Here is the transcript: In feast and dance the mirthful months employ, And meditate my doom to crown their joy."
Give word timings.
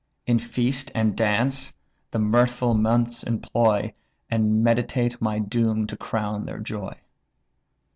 In 0.25 0.39
feast 0.39 0.89
and 0.95 1.15
dance 1.15 1.75
the 2.09 2.17
mirthful 2.17 2.73
months 2.73 3.21
employ, 3.21 3.93
And 4.31 4.63
meditate 4.63 5.21
my 5.21 5.37
doom 5.37 5.85
to 5.85 5.95
crown 5.95 6.45
their 6.47 6.57
joy." 6.57 6.97